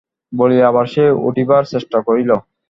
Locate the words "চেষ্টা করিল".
1.73-2.29